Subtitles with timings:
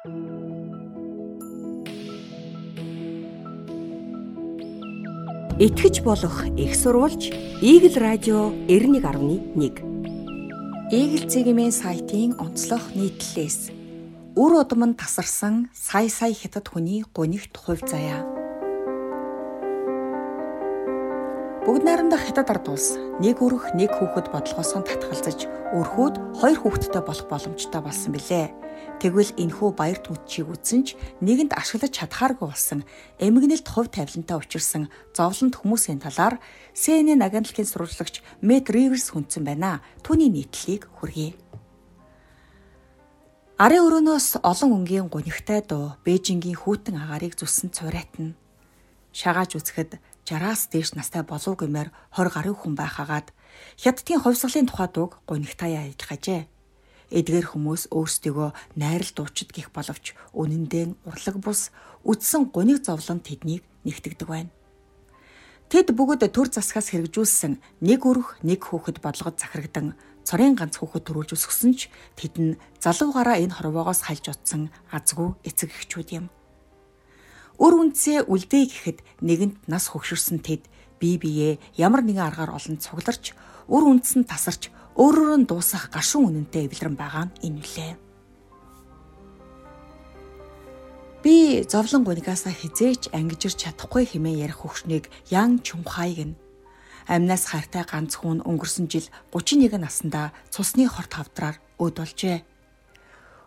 [0.00, 0.08] Итгэж
[6.00, 7.28] болох их сурвалж
[7.60, 13.76] Eagle Radio 91.1 Eagle цэгийн сайтын онцлог нийтлэлээс
[14.40, 18.24] үр удам нь тасарсан сая сая хятад хүний гонигт хувь заяа.
[21.60, 25.44] Бүгд найрамдах хятад ард улс нэг өрх нэг хүүхэд бодлогоос нь татгалзаж
[25.76, 28.48] өрхүүд хоёр хүүхэдтэй болох боломжтой болсон билээ.
[28.96, 32.80] Тэгвэл энхүү баяр түнчийг үзсэн ч нэгэнд ашиглаж чадхааргүй болсон
[33.20, 36.40] эмгэнэлт хувь тавилантай учирсан зовлонт хүмүүсийн талаар
[36.72, 39.84] CNN агентлагийн сурвалжлагч Мэт Риверс хүндсэн байна.
[40.00, 41.36] Түүний нийтлэлийг хүргэе.
[43.60, 48.32] Арын өрөөнөөс олон өнгийн гунигтай дуу Бээжингийн хүүтэн агаарыг зүссэн цурайтна.
[49.12, 53.34] Шагааж үзэхэд 60-аас дээш настай болов гэмээр 20 гаруй хүн байхагаад
[53.82, 56.46] хятадын хувьсгалын тухай дууг гунигтаяа ажиллажээ
[57.10, 61.74] эдгээр хүмүүс өөрсдийгөө найрал дуучид гих боловч үнэндээ урлаг бус
[62.06, 64.54] үдсэн гуник зовлон тэднийг нэгтгэдэг байна.
[65.70, 69.94] Тэд бүгд төр засгаас хэрэгжүүлсэн нэг өрх нэг хүүхэд бодлогод захирагдан
[70.26, 75.70] цорын ганц хүүхэд төрүүлж өсгсөн ч тэд нь залуугаараа энэ хорвоогоос хальж утсан азгүй эцэг
[75.70, 76.26] эхчүүд юм.
[77.60, 80.64] Өр үнцээ үлдээ гэхэд нэгэнт нас хөгшөрсөн тэд
[80.96, 83.36] бие биеэ ямар нэгэн аргаар олон цугларч
[83.68, 87.92] өр үндэс нь тасарч өөрөөр нь дуусах гашуун үнэнтэй эвлэрэн байгаа нь энэ үлээ.
[91.20, 96.40] Би зовлон гунигаасаа хизээч ангижирч чадахгүй хэмээн ярих хөвшнийг Ян Чунхайг нь
[97.04, 99.04] амнаас хайртай ганц хүн өнгөрсөн жил
[99.36, 102.40] 31 наснда цусны хорт хавдраар өд болжээ.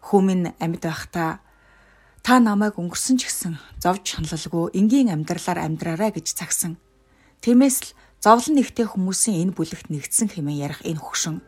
[0.06, 1.42] Хүмүн амьд байхдаа
[2.24, 6.80] та намайг өнгөрсөн ч гэсэн зовж ханлалгүй энгийн амьдралаар амьдраарай гэж цагсан.
[7.44, 7.90] Тиймээс л
[8.24, 11.44] Зовлон нэгтэй хүмүүсийн энэ бүлэгт нэгдсэн хэмээн ярих энэ хөгшин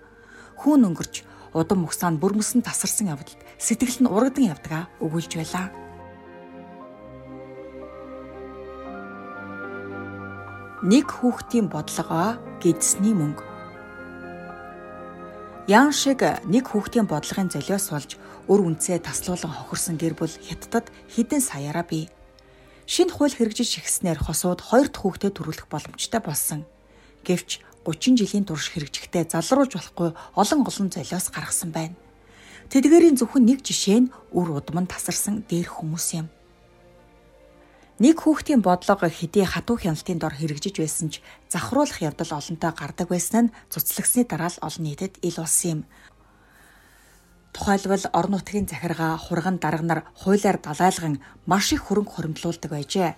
[0.60, 1.24] хүүн өнгөрч
[1.56, 5.72] удам мөксаан бүрмөсөн тасарсан явдалд сэтгэл нь урагдан явдгаа өгүүлж байлаа.
[10.84, 13.55] Нэг хүүхдийн бодлогоо гидсний мөнгө.
[15.66, 21.42] Ян шиг нэг хүүхдийн бодлогын золиос болж өр үнцээ таслуулан хохирсон гэр бүл хятадд хідэн
[21.42, 22.06] саяараа бий
[22.86, 26.70] шинэ хууль хэрэгжиж эхснээр хосууд хоёр дахь хүүхдэд төрүүлэх боломжтой болсон.
[27.26, 31.98] Гэвч 30 жилийн турш хэрэгжихдээ залруулж болохгүй олон олон золиос гаргасан байна.
[32.70, 36.30] Тэдгээрийн зөвхөн нэг жишээ нь үр удам нь тасарсан дээр хүмүүс юм.
[37.96, 43.48] Нэг хүүхдийн бодлого хэдий хатуу хяналтын дор хэрэгжиж байсан ч завхруулах явдал олонтой гардаг байсан
[43.48, 45.82] нь цуцлагсны дараа л олон нийтэд ил болсон юм.
[47.56, 53.16] Тухайлбал орон нутгийн захиргаа хурган дарга нар хуулиар далайлган маш их хөрөнгө хуримтлуулдаг байжээ.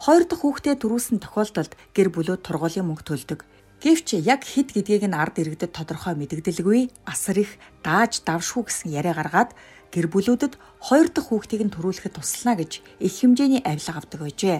[0.00, 3.44] Хоёр дахь хүүхдээ төрүүлсэн тохиолдолд гэр бүлүүд тургуулийн мөнгө төлдөг.
[3.84, 9.12] Гэвч яг хэд гэдгийг нь ард иргэдэд тодорхой мэдэгдэлгүй асар их дааж давшгүй гэсэн яриа
[9.12, 9.52] гаргаад
[9.92, 10.54] гэр бүлүүдэд
[10.86, 14.58] хоёр дахь хүүхдийг нь төрүүлэхэд туслана гэж их хэмжээний авилга авдаг байжээ.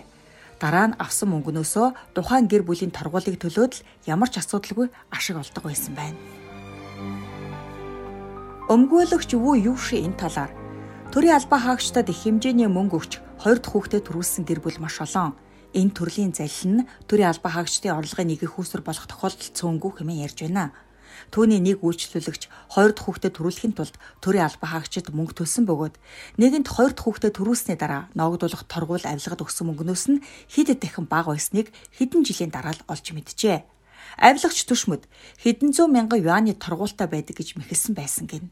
[0.56, 5.62] Дараа нь авсан мөнгнөөсөө тухайн гэр бүлийн торгуулийг төлөөд л ямар ч асуудалгүй ашиг олдог
[5.68, 6.16] байсан байна.
[8.66, 10.50] Өмгөөлөгч Вүү Юуши энэ талаар
[11.12, 15.36] төрийн албаа хаагчдад их хэмжээний мөнгө өгч хоёр дахь хүүхдэд төрүүлсэн гэр бүл маш олон.
[15.76, 20.24] Энэ төрлийн залил нь төрийн албаа хаагчдын орлогын нэг их үүсвэр болох тохиолдолд цөөнгүй хэмээн
[20.24, 20.72] ярьж байна.
[21.32, 25.94] Түүний нэг үйлчлүүлэгч хоёр дахь хүүхдэд төрүүлэхийн тулд төрийн албаа хаагчид мөнгө төлсөн бөгөөд
[26.40, 30.22] нэгэнт хоёр дахь хүүхдэд төрүүлсний дараа ногдуулах торгуул авилгад өгсөн мөнгнөөс нь
[30.52, 33.64] хэд дахин бага байсныг хэдэн жилийн дараа л олж мэджээ.
[34.16, 35.04] Авилагч төшмөд
[35.42, 38.48] хэдэн зуун мянган юаны торгуультай байдаг гэж мэхэлсэн байсан гин.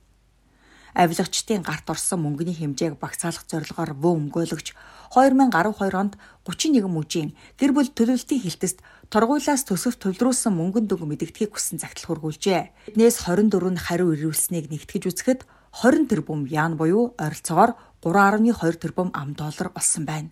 [0.95, 4.79] Авилагчдын гарт орсон мөнгөний хэмжээг багцаалах зорилгоор бөө өмгөөлөгч
[5.11, 6.15] 2012 онд
[6.47, 8.79] 31 мужийн гэр бүл төлөвлөлтийн хилтэст
[9.11, 12.95] торгуулаас төсөв төлрүүлсэн мөнгөн дүнг мэдэгдэхийг хүссэн загтал хургуулжээ.
[12.95, 15.41] Эднээс 24 нь хариу ирүүлсэнийг нэгтгэж үзэхэд
[15.83, 20.31] 20 тэрбум яан буюу ойролцоогоор 3.2 тэрбум ам доллар болсон байна.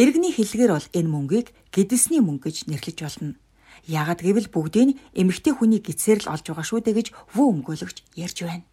[0.00, 3.36] Иргэний хэлгээр бол энэ мөнгийг гэдэсний мөнгө гэж нэрлэж болно.
[3.84, 8.38] Ягд гэвэл бүгдийг эмэгтэй хүний гисээр л олж байгаа шүү дээ гэж вүү өмгөөлөгч ярьж
[8.48, 8.64] байна.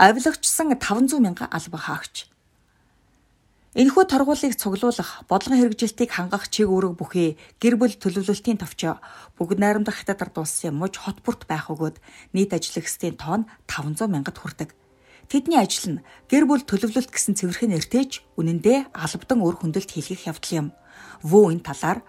[0.00, 2.24] Авилагчсан 500 мянган алба хаагч.
[3.76, 8.96] Энэхүү торгуулийг цуглуулах, бодлогын хэрэгжилтийг хангах чиг үүрэг бүхий гэр бүл төлөвлөлтийн товчоо
[9.36, 12.00] бүгд найрамдах хятад ард улсын муж хот бүрт байх өгөөд
[12.32, 14.72] нийт ажиллагчдын тоон 500 мянгад хүрдэг.
[15.28, 16.02] Тэдний ажил нь
[16.32, 20.66] гэр бүл төлөвлөлт гэсэн цэвэрхэн нэртэйж үнэндээ албадан өр хөндлөлт хийлгэх явдал юм.
[21.28, 22.00] Вөө энэ талаар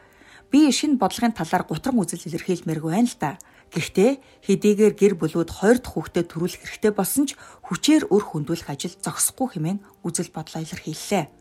[0.52, 3.40] Би шинэ бодлогын талаар гутран үзэл илэрхийлмээргүй байна л да.
[3.72, 4.12] Гэхдээ
[4.44, 9.48] хэдийгээр гэр бүлүүд хоёр дахь хүүхдэд төрүүлэх хэрэгтэй болсон ч хүчээр өр хөндлөх ажил зогсохгүй
[9.56, 11.32] хэмээн үзэл бодлоо илэрхийллээ.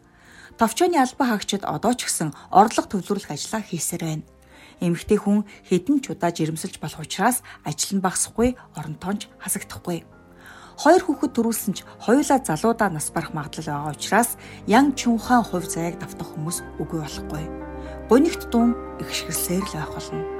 [0.55, 4.25] Товчооны албаа хаагчид одоо ч гэсэн орлого төвлөрүүлэх ажлаа хийсээр байна.
[4.79, 10.06] Эмэгтэй хүн хэдэн ч удаа жирэмсэлж болох учраас ажил нь багасахгүй, оронтоонч хасагдахгүй.
[10.81, 14.41] Хоёр хүүхэд төрүүлсэн ч хоёулаа залуудаа нас барах магадлал байгаа учраас
[14.71, 17.44] Ян Чунхаан хувь заяаг давтах хүмүүс үгүй болохгүй.
[18.09, 20.40] Гунигт дун их шгэрсээр л байх болно.